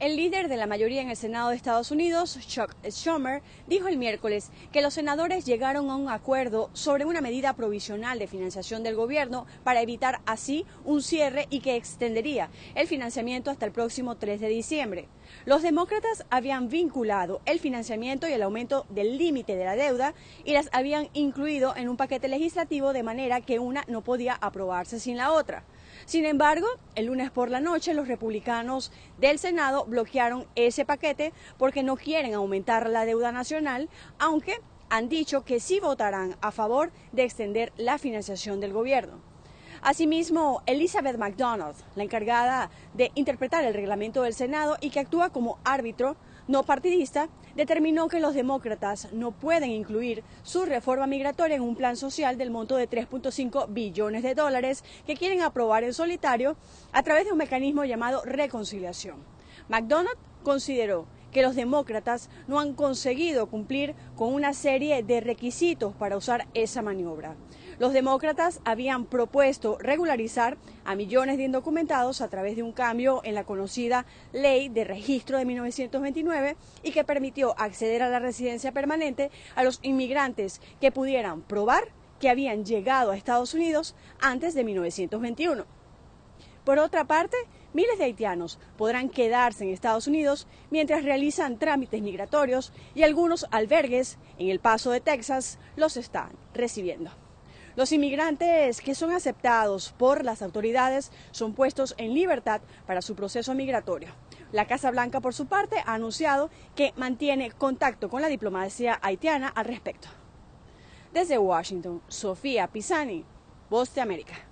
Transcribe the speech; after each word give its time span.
El 0.00 0.16
líder 0.16 0.48
de 0.48 0.56
la 0.56 0.66
mayoría 0.66 1.02
en 1.02 1.10
el 1.10 1.16
Senado 1.16 1.50
de 1.50 1.56
Estados 1.56 1.90
Unidos, 1.90 2.38
Chuck 2.46 2.74
Schumer, 2.88 3.42
dijo 3.66 3.86
el 3.86 3.98
miércoles 3.98 4.50
que 4.72 4.80
los 4.80 4.94
senadores 4.94 5.44
llegaron 5.44 5.90
a 5.90 5.96
un 5.96 6.08
acuerdo 6.08 6.70
sobre 6.72 7.04
una 7.04 7.20
medida 7.20 7.52
provisional 7.52 8.18
de 8.18 8.26
financiación 8.26 8.82
del 8.82 8.96
gobierno 8.96 9.44
para 9.62 9.82
evitar 9.82 10.22
así 10.24 10.64
un 10.86 11.02
cierre 11.02 11.48
y 11.50 11.60
que 11.60 11.76
extendería 11.76 12.48
el 12.76 12.86
financiamiento 12.86 13.50
hasta 13.50 13.66
el 13.66 13.72
próximo 13.72 14.16
3 14.16 14.40
de 14.40 14.48
diciembre. 14.48 15.06
Los 15.44 15.60
demócratas 15.60 16.24
habían 16.30 16.70
vinculado 16.70 17.42
el 17.44 17.60
financiamiento 17.60 18.26
y 18.26 18.32
el 18.32 18.42
aumento 18.42 18.86
del 18.88 19.18
límite 19.18 19.54
de 19.54 19.66
la 19.66 19.76
deuda 19.76 20.14
y 20.46 20.54
las 20.54 20.70
habían 20.72 21.10
incluido 21.12 21.76
en 21.76 21.90
un 21.90 21.98
paquete 21.98 22.26
legislativo 22.26 22.94
de 22.94 23.02
manera 23.02 23.42
que 23.42 23.58
una 23.58 23.84
no 23.86 24.00
podía 24.00 24.32
aprobarse 24.32 24.98
sin 24.98 25.18
la 25.18 25.30
otra. 25.32 25.62
Sin 26.06 26.24
embargo, 26.24 26.66
el 26.94 27.06
lunes 27.06 27.30
por 27.30 27.50
la 27.50 27.60
noche 27.60 27.94
los 27.94 28.08
republicanos 28.08 28.92
del 29.18 29.38
Senado 29.38 29.84
bloquearon 29.84 30.46
ese 30.54 30.84
paquete 30.84 31.32
porque 31.58 31.82
no 31.82 31.96
quieren 31.96 32.34
aumentar 32.34 32.88
la 32.88 33.04
deuda 33.04 33.32
nacional, 33.32 33.88
aunque 34.18 34.60
han 34.88 35.08
dicho 35.08 35.44
que 35.44 35.60
sí 35.60 35.78
votarán 35.80 36.36
a 36.40 36.50
favor 36.50 36.90
de 37.12 37.24
extender 37.24 37.72
la 37.76 37.98
financiación 37.98 38.60
del 38.60 38.72
gobierno. 38.72 39.20
Asimismo, 39.82 40.62
Elizabeth 40.66 41.16
McDonald, 41.16 41.76
la 41.94 42.02
encargada 42.02 42.70
de 42.92 43.12
interpretar 43.14 43.64
el 43.64 43.72
reglamento 43.72 44.22
del 44.22 44.34
Senado 44.34 44.76
y 44.80 44.90
que 44.90 45.00
actúa 45.00 45.30
como 45.30 45.58
árbitro 45.64 46.16
no 46.50 46.64
partidista, 46.64 47.28
determinó 47.54 48.08
que 48.08 48.18
los 48.18 48.34
demócratas 48.34 49.12
no 49.12 49.30
pueden 49.30 49.70
incluir 49.70 50.24
su 50.42 50.64
reforma 50.64 51.06
migratoria 51.06 51.54
en 51.54 51.62
un 51.62 51.76
plan 51.76 51.96
social 51.96 52.36
del 52.36 52.50
monto 52.50 52.74
de 52.74 52.90
3.5 52.90 53.66
billones 53.68 54.24
de 54.24 54.34
dólares 54.34 54.82
que 55.06 55.16
quieren 55.16 55.42
aprobar 55.42 55.84
en 55.84 55.94
solitario 55.94 56.56
a 56.90 57.04
través 57.04 57.24
de 57.24 57.32
un 57.32 57.38
mecanismo 57.38 57.84
llamado 57.84 58.22
reconciliación. 58.24 59.18
McDonald 59.68 60.18
consideró 60.42 61.06
que 61.32 61.42
los 61.42 61.54
demócratas 61.54 62.30
no 62.46 62.60
han 62.60 62.74
conseguido 62.74 63.48
cumplir 63.48 63.94
con 64.16 64.32
una 64.32 64.52
serie 64.52 65.02
de 65.02 65.20
requisitos 65.20 65.94
para 65.94 66.16
usar 66.16 66.46
esa 66.54 66.82
maniobra. 66.82 67.36
Los 67.78 67.94
demócratas 67.94 68.60
habían 68.64 69.06
propuesto 69.06 69.78
regularizar 69.78 70.58
a 70.84 70.94
millones 70.94 71.38
de 71.38 71.44
indocumentados 71.44 72.20
a 72.20 72.28
través 72.28 72.54
de 72.56 72.62
un 72.62 72.72
cambio 72.72 73.22
en 73.24 73.34
la 73.34 73.44
conocida 73.44 74.04
ley 74.32 74.68
de 74.68 74.84
registro 74.84 75.38
de 75.38 75.46
1929 75.46 76.56
y 76.82 76.92
que 76.92 77.04
permitió 77.04 77.58
acceder 77.58 78.02
a 78.02 78.10
la 78.10 78.18
residencia 78.18 78.72
permanente 78.72 79.30
a 79.54 79.64
los 79.64 79.78
inmigrantes 79.82 80.60
que 80.78 80.92
pudieran 80.92 81.40
probar 81.40 81.84
que 82.20 82.28
habían 82.28 82.66
llegado 82.66 83.12
a 83.12 83.16
Estados 83.16 83.54
Unidos 83.54 83.94
antes 84.20 84.54
de 84.54 84.62
1921. 84.62 85.64
Por 86.64 86.78
otra 86.78 87.06
parte, 87.06 87.36
miles 87.72 87.98
de 87.98 88.04
haitianos 88.04 88.58
podrán 88.76 89.08
quedarse 89.08 89.64
en 89.64 89.70
Estados 89.70 90.06
Unidos 90.06 90.46
mientras 90.70 91.04
realizan 91.04 91.58
trámites 91.58 92.02
migratorios 92.02 92.72
y 92.94 93.02
algunos 93.02 93.46
albergues 93.50 94.18
en 94.38 94.48
El 94.48 94.60
Paso 94.60 94.90
de 94.90 95.00
Texas 95.00 95.58
los 95.76 95.96
están 95.96 96.30
recibiendo. 96.54 97.10
Los 97.76 97.92
inmigrantes 97.92 98.80
que 98.80 98.94
son 98.94 99.12
aceptados 99.12 99.94
por 99.96 100.24
las 100.24 100.42
autoridades 100.42 101.12
son 101.30 101.54
puestos 101.54 101.94
en 101.98 102.14
libertad 102.14 102.60
para 102.86 103.00
su 103.00 103.14
proceso 103.14 103.54
migratorio. 103.54 104.10
La 104.52 104.66
Casa 104.66 104.90
Blanca, 104.90 105.20
por 105.20 105.34
su 105.34 105.46
parte, 105.46 105.76
ha 105.86 105.94
anunciado 105.94 106.50
que 106.74 106.92
mantiene 106.96 107.52
contacto 107.52 108.10
con 108.10 108.22
la 108.22 108.28
diplomacia 108.28 108.98
haitiana 109.02 109.48
al 109.48 109.66
respecto. 109.66 110.08
Desde 111.12 111.38
Washington, 111.38 112.02
Sofía 112.08 112.66
Pisani, 112.66 113.24
Voz 113.70 113.94
de 113.94 114.00
América. 114.00 114.49